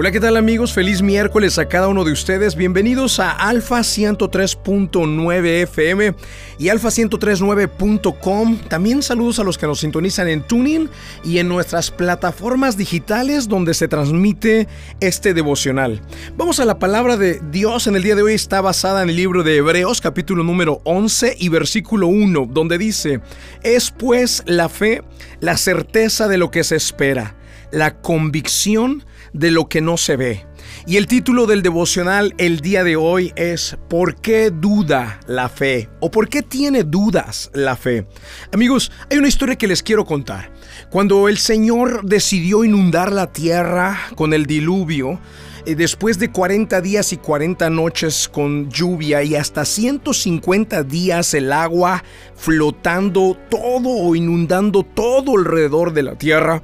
[0.00, 0.72] Hola, ¿qué tal amigos?
[0.72, 2.54] Feliz miércoles a cada uno de ustedes.
[2.54, 6.14] Bienvenidos a Alfa 103.9 FM
[6.56, 8.58] y Alfa 103.9.com.
[8.68, 10.88] También saludos a los que nos sintonizan en Tuning
[11.24, 14.68] y en nuestras plataformas digitales donde se transmite
[15.00, 16.00] este devocional.
[16.36, 18.34] Vamos a la palabra de Dios en el día de hoy.
[18.34, 23.20] Está basada en el libro de Hebreos, capítulo número 11 y versículo 1, donde dice,
[23.64, 25.02] es pues la fe,
[25.40, 27.34] la certeza de lo que se espera,
[27.72, 30.46] la convicción de lo que no se ve.
[30.86, 35.88] Y el título del devocional el día de hoy es ¿Por qué duda la fe?
[36.00, 38.06] ¿O por qué tiene dudas la fe?
[38.52, 40.52] Amigos, hay una historia que les quiero contar.
[40.90, 45.20] Cuando el Señor decidió inundar la tierra con el diluvio,
[45.66, 51.52] eh, después de 40 días y 40 noches con lluvia y hasta 150 días el
[51.52, 52.02] agua
[52.34, 56.62] flotando todo o inundando todo alrededor de la tierra,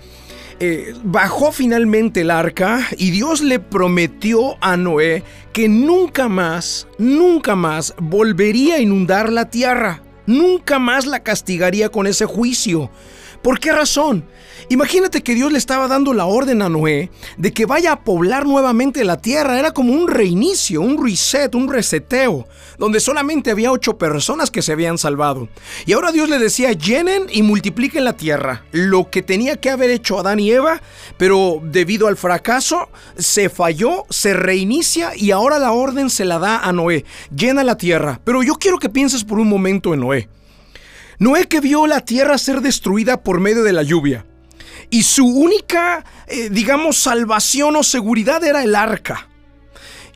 [0.61, 5.23] eh, bajó finalmente el arca y Dios le prometió a Noé
[5.53, 10.03] que nunca más, nunca más volvería a inundar la tierra.
[10.27, 12.91] Nunca más la castigaría con ese juicio.
[13.45, 14.25] ¿Por qué razón?
[14.71, 18.47] Imagínate que Dios le estaba dando la orden a Noé de que vaya a poblar
[18.47, 19.59] nuevamente la tierra.
[19.59, 24.73] Era como un reinicio, un reset, un reseteo, donde solamente había ocho personas que se
[24.73, 25.51] habían salvado.
[25.85, 28.65] Y ahora Dios le decía, llenen y multipliquen la tierra.
[28.73, 30.81] Lo que tenía que haber hecho Adán y Eva,
[31.19, 36.61] pero debido al fracaso, se falló, se reinicia y ahora la orden se la da
[36.61, 37.05] a Noé.
[37.37, 38.23] Llena la tierra.
[38.25, 40.31] Pero yo quiero que pienses por un momento en Noé.
[41.19, 44.27] Noé que vio la tierra ser destruida por medio de la lluvia.
[44.91, 49.29] Y su única, eh, digamos, salvación o seguridad era el arca.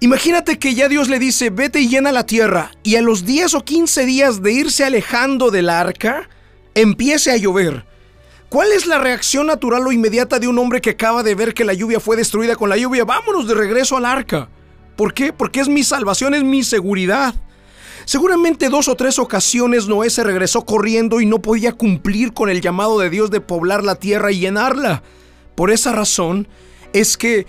[0.01, 3.55] Imagínate que ya Dios le dice, vete y llena la tierra, y a los 10
[3.55, 6.29] o 15 días de irse alejando del arca,
[6.75, 7.85] empiece a llover.
[8.49, 11.65] ¿Cuál es la reacción natural o inmediata de un hombre que acaba de ver que
[11.65, 13.05] la lluvia fue destruida con la lluvia?
[13.05, 14.49] Vámonos de regreso al arca.
[14.97, 15.33] ¿Por qué?
[15.33, 17.35] Porque es mi salvación, es mi seguridad.
[18.09, 22.63] Seguramente dos o tres ocasiones Noé se regresó corriendo y no podía cumplir con el
[22.63, 25.03] llamado de Dios de poblar la tierra y llenarla.
[25.55, 26.49] Por esa razón
[26.95, 27.47] es que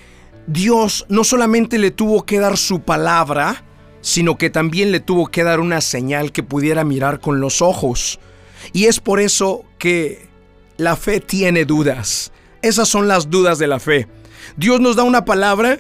[0.48, 3.64] Dios no solamente le tuvo que dar su palabra,
[4.02, 8.20] sino que también le tuvo que dar una señal que pudiera mirar con los ojos.
[8.74, 10.28] Y es por eso que
[10.76, 12.34] la fe tiene dudas.
[12.62, 14.10] Esas son las dudas de la fe.
[14.58, 15.80] Dios nos da una palabra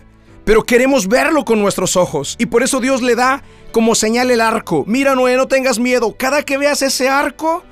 [0.49, 2.35] pero queremos verlo con nuestros ojos.
[2.39, 4.83] Y por eso Dios le da como señal el arco.
[4.87, 6.15] Mira, Noé, no tengas miedo.
[6.17, 7.63] Cada que veas ese arco,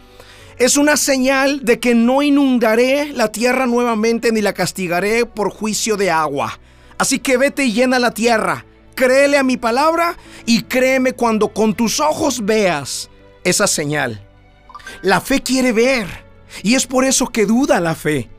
[0.60, 5.98] es una señal de que no inundaré la tierra nuevamente ni la castigaré por juicio
[5.98, 6.60] de agua.
[7.00, 8.64] Así que vete y llena la tierra.
[8.94, 10.16] Créele a mi palabra
[10.46, 13.10] y créeme cuando con tus ojos veas
[13.44, 14.24] esa señal.
[15.02, 16.06] La fe quiere ver.
[16.62, 18.30] Y es por eso que duda la fe.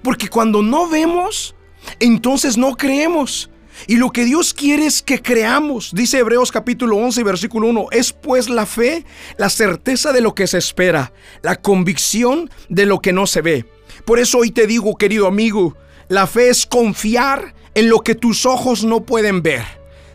[0.00, 1.54] Porque cuando no vemos,
[2.00, 3.50] entonces no creemos.
[3.86, 8.12] Y lo que Dios quiere es que creamos, dice Hebreos capítulo 11, versículo 1, es
[8.12, 9.04] pues la fe,
[9.36, 11.12] la certeza de lo que se espera,
[11.42, 13.66] la convicción de lo que no se ve.
[14.04, 15.76] Por eso hoy te digo, querido amigo,
[16.08, 19.64] la fe es confiar en lo que tus ojos no pueden ver.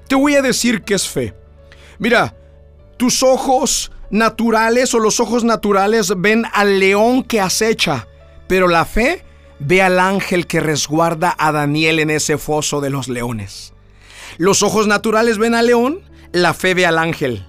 [0.08, 1.34] Te voy a decir que es fe.
[2.00, 2.36] Mira,
[2.98, 8.08] tus ojos naturales o los ojos naturales ven al león que acecha,
[8.48, 9.24] pero la fe
[9.60, 13.74] ve al ángel que resguarda a Daniel en ese foso de los leones.
[14.38, 16.02] Los ojos naturales ven al león,
[16.32, 17.46] la fe ve al ángel.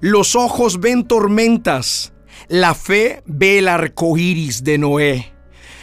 [0.00, 2.12] Los ojos ven tormentas,
[2.48, 5.32] la fe ve el arco iris de Noé.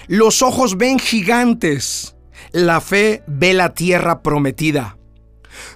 [0.07, 2.15] Los ojos ven gigantes,
[2.51, 4.97] la fe ve la tierra prometida.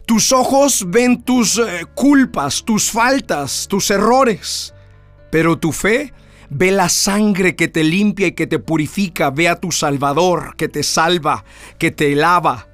[0.06, 4.74] Tus ojos ven tus eh, culpas, tus faltas, tus errores,
[5.32, 6.14] pero tu fe Ve
[6.50, 9.30] la sangre que te limpia y que te purifica.
[9.30, 11.44] Ve a tu Salvador que te salva,
[11.78, 12.68] que te lava.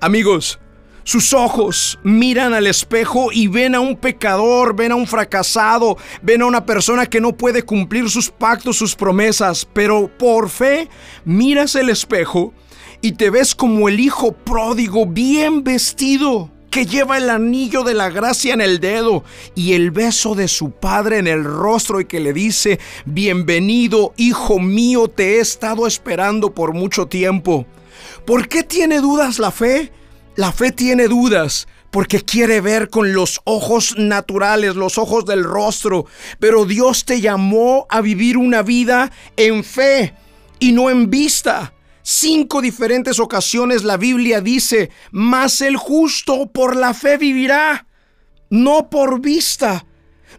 [0.00, 0.58] Amigos,
[1.04, 6.40] sus ojos miran al espejo y ven a un pecador, ven a un fracasado, ven
[6.40, 10.88] a una persona que no puede cumplir sus pactos, sus promesas, pero por fe
[11.26, 12.54] miras el espejo
[13.02, 18.10] y te ves como el hijo pródigo bien vestido que lleva el anillo de la
[18.10, 19.22] gracia en el dedo
[19.54, 24.58] y el beso de su padre en el rostro y que le dice, bienvenido, hijo
[24.58, 27.64] mío, te he estado esperando por mucho tiempo.
[28.26, 29.92] ¿Por qué tiene dudas la fe?
[30.34, 36.06] La fe tiene dudas porque quiere ver con los ojos naturales, los ojos del rostro,
[36.40, 40.12] pero Dios te llamó a vivir una vida en fe
[40.58, 41.73] y no en vista.
[42.06, 47.86] Cinco diferentes ocasiones la Biblia dice, mas el justo por la fe vivirá,
[48.50, 49.86] no por vista.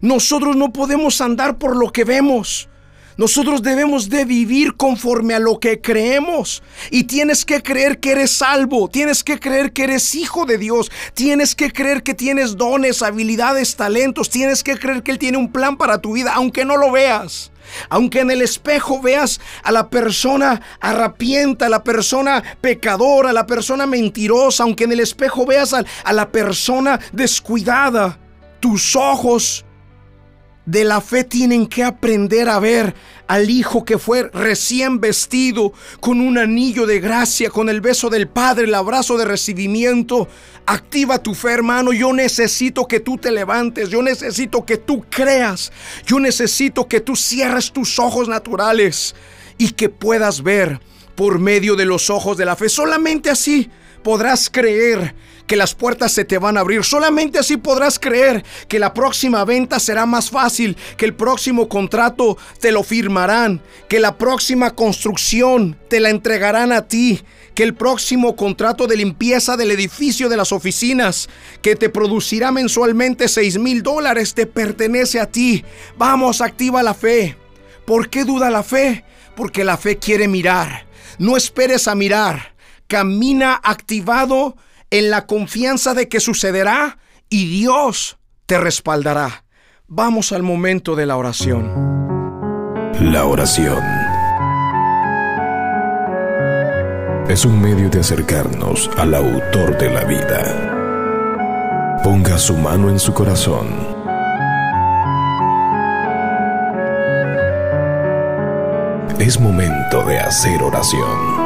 [0.00, 2.68] Nosotros no podemos andar por lo que vemos.
[3.16, 6.62] Nosotros debemos de vivir conforme a lo que creemos.
[6.92, 10.92] Y tienes que creer que eres salvo, tienes que creer que eres hijo de Dios,
[11.14, 15.50] tienes que creer que tienes dones, habilidades, talentos, tienes que creer que Él tiene un
[15.50, 17.50] plan para tu vida, aunque no lo veas.
[17.88, 23.46] Aunque en el espejo veas a la persona arrapienta, a la persona pecadora, a la
[23.46, 28.18] persona mentirosa, aunque en el espejo veas a, a la persona descuidada,
[28.60, 29.65] tus ojos
[30.66, 32.94] de la fe tienen que aprender a ver
[33.28, 38.28] al hijo que fue recién vestido con un anillo de gracia, con el beso del
[38.28, 40.28] Padre, el abrazo de recibimiento.
[40.66, 41.92] Activa tu fe, hermano.
[41.92, 43.88] Yo necesito que tú te levantes.
[43.88, 45.72] Yo necesito que tú creas.
[46.04, 49.14] Yo necesito que tú cierres tus ojos naturales
[49.58, 50.80] y que puedas ver
[51.14, 52.68] por medio de los ojos de la fe.
[52.68, 53.70] Solamente así
[54.02, 55.14] podrás creer
[55.46, 56.84] que las puertas se te van a abrir.
[56.84, 62.36] Solamente así podrás creer que la próxima venta será más fácil, que el próximo contrato
[62.60, 67.22] te lo firmarán, que la próxima construcción te la entregarán a ti,
[67.54, 71.28] que el próximo contrato de limpieza del edificio de las oficinas
[71.62, 75.64] que te producirá mensualmente 6 mil dólares te pertenece a ti.
[75.96, 77.36] Vamos, activa la fe.
[77.86, 79.04] ¿Por qué duda la fe?
[79.36, 80.86] Porque la fe quiere mirar.
[81.18, 82.55] No esperes a mirar.
[82.88, 84.56] Camina activado
[84.90, 86.98] en la confianza de que sucederá
[87.28, 89.44] y Dios te respaldará.
[89.88, 91.96] Vamos al momento de la oración.
[93.00, 93.82] La oración
[97.28, 101.98] es un medio de acercarnos al autor de la vida.
[102.02, 103.66] Ponga su mano en su corazón.
[109.18, 111.45] Es momento de hacer oración.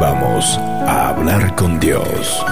[0.00, 2.44] Vamos a hablar con Dios.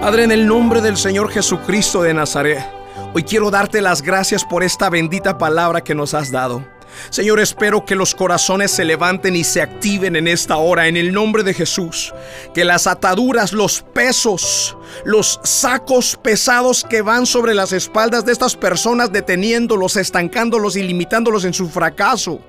[0.00, 2.64] Padre, en el nombre del Señor Jesucristo de Nazaret,
[3.12, 6.64] hoy quiero darte las gracias por esta bendita palabra que nos has dado.
[7.10, 11.12] Señor, espero que los corazones se levanten y se activen en esta hora, en el
[11.12, 12.14] nombre de Jesús.
[12.54, 18.54] Que las ataduras, los pesos, los sacos pesados que van sobre las espaldas de estas
[18.54, 22.40] personas, deteniéndolos, estancándolos y limitándolos en su fracaso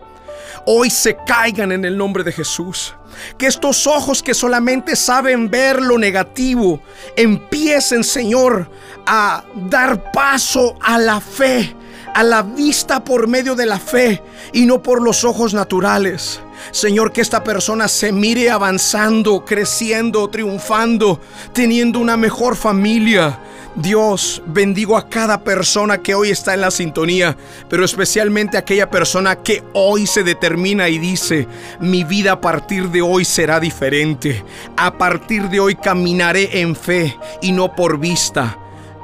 [0.66, 2.96] hoy se caigan en el nombre de Jesús.
[3.38, 6.81] Que estos ojos que solamente saben ver lo negativo
[7.16, 8.69] empiecen, Señor,
[9.06, 11.75] a dar paso a la fe,
[12.13, 14.22] a la vista por medio de la fe
[14.54, 16.42] y no por los ojos naturales.
[16.72, 21.19] Señor, que esta persona se mire avanzando, creciendo, triunfando,
[21.54, 23.40] teniendo una mejor familia,
[23.75, 27.38] Dios, bendigo a cada persona que hoy está en la sintonía,
[27.69, 31.48] pero especialmente a aquella persona que hoy se determina y dice,
[31.80, 34.44] mi vida a partir de hoy será diferente.
[34.75, 38.57] A partir de hoy caminaré en fe y no por vista.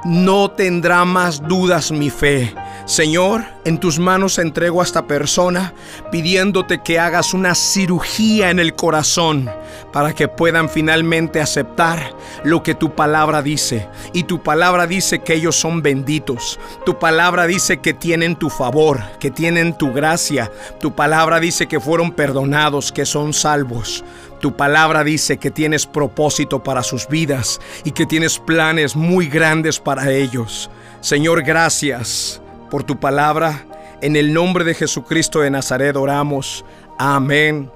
[0.03, 2.53] No tendrá más dudas mi fe.
[2.85, 5.73] Señor, en tus manos entrego a esta persona
[6.11, 9.49] pidiéndote que hagas una cirugía en el corazón
[9.91, 13.87] para que puedan finalmente aceptar lo que tu palabra dice.
[14.13, 16.59] Y tu palabra dice que ellos son benditos.
[16.85, 20.51] Tu palabra dice que tienen tu favor, que tienen tu gracia.
[20.79, 24.05] Tu palabra dice que fueron perdonados, que son salvos.
[24.39, 29.79] Tu palabra dice que tienes propósito para sus vidas y que tienes planes muy grandes
[29.79, 30.69] para ellos.
[31.01, 33.65] Señor, gracias por tu palabra.
[34.01, 36.65] En el nombre de Jesucristo de Nazaret oramos.
[36.97, 37.69] Amén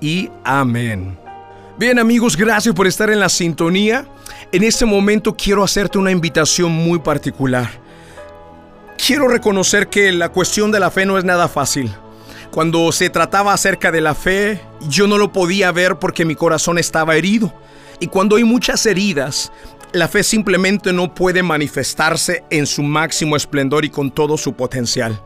[0.00, 1.18] y amén.
[1.78, 4.06] Bien amigos, gracias por estar en la sintonía.
[4.52, 7.68] En este momento quiero hacerte una invitación muy particular.
[8.96, 11.90] Quiero reconocer que la cuestión de la fe no es nada fácil.
[12.50, 16.78] Cuando se trataba acerca de la fe, yo no lo podía ver porque mi corazón
[16.78, 17.52] estaba herido.
[18.00, 19.52] Y cuando hay muchas heridas,
[19.92, 25.20] la fe simplemente no puede manifestarse en su máximo esplendor y con todo su potencial.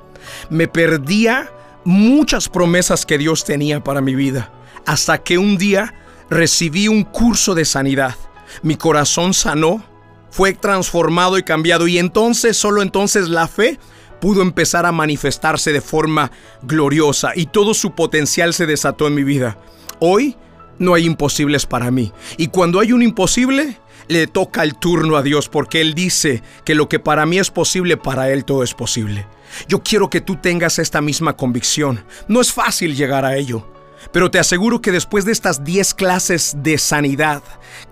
[0.48, 1.50] Me perdía
[1.84, 4.52] muchas promesas que Dios tenía para mi vida,
[4.86, 5.94] hasta que un día
[6.28, 8.14] recibí un curso de sanidad.
[8.62, 9.82] Mi corazón sanó,
[10.30, 13.78] fue transformado y cambiado y entonces, solo entonces la fe
[14.20, 16.30] pudo empezar a manifestarse de forma
[16.62, 19.58] gloriosa y todo su potencial se desató en mi vida.
[19.98, 20.36] Hoy
[20.78, 22.12] no hay imposibles para mí.
[22.36, 23.78] Y cuando hay un imposible,
[24.08, 27.50] le toca el turno a Dios porque Él dice que lo que para mí es
[27.50, 29.26] posible, para Él todo es posible.
[29.68, 32.04] Yo quiero que tú tengas esta misma convicción.
[32.28, 33.66] No es fácil llegar a ello.
[34.12, 37.42] Pero te aseguro que después de estas 10 clases de sanidad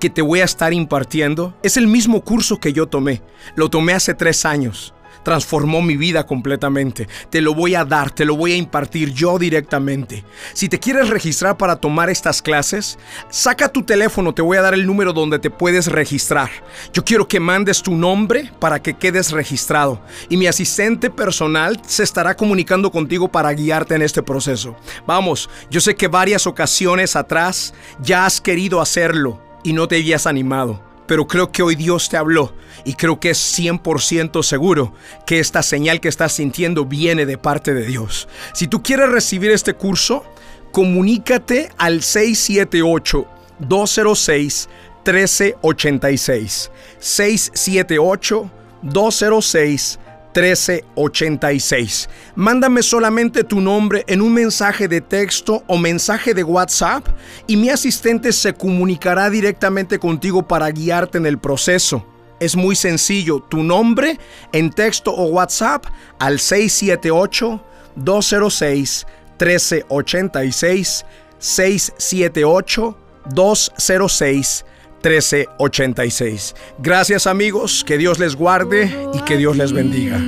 [0.00, 3.22] que te voy a estar impartiendo, es el mismo curso que yo tomé.
[3.56, 7.08] Lo tomé hace tres años transformó mi vida completamente.
[7.30, 10.24] Te lo voy a dar, te lo voy a impartir yo directamente.
[10.52, 12.98] Si te quieres registrar para tomar estas clases,
[13.30, 16.50] saca tu teléfono, te voy a dar el número donde te puedes registrar.
[16.92, 22.02] Yo quiero que mandes tu nombre para que quedes registrado y mi asistente personal se
[22.02, 24.76] estará comunicando contigo para guiarte en este proceso.
[25.06, 30.26] Vamos, yo sé que varias ocasiones atrás ya has querido hacerlo y no te habías
[30.26, 34.92] animado pero creo que hoy Dios te habló y creo que es 100% seguro
[35.26, 38.28] que esta señal que estás sintiendo viene de parte de Dios.
[38.52, 40.22] Si tú quieres recibir este curso,
[40.70, 43.26] comunícate al 678
[43.58, 44.68] 206
[45.04, 46.70] 1386.
[47.00, 48.50] 678
[48.82, 50.07] 206 1386.
[52.34, 57.06] Mándame solamente tu nombre en un mensaje de texto o mensaje de WhatsApp
[57.46, 62.06] y mi asistente se comunicará directamente contigo para guiarte en el proceso.
[62.40, 64.18] Es muy sencillo, tu nombre
[64.52, 65.86] en texto o WhatsApp
[66.18, 67.60] al 678
[67.96, 69.06] 206
[75.02, 76.54] 1386 678 206 1386.
[76.78, 80.20] Gracias amigos, que Dios les guarde y que Dios les bendiga.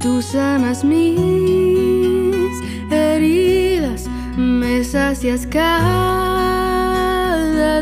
[0.00, 1.18] Tú sanas mis
[2.90, 5.82] heridas, me sacias cada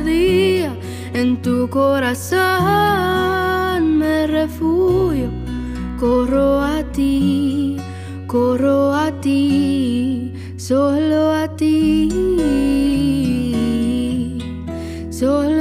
[0.00, 0.75] día.
[1.12, 2.38] En tu corazón
[3.99, 5.30] me refugio,
[5.99, 7.76] corro a ti,
[8.26, 12.09] corro a ti, solo a ti
[15.18, 15.55] solo.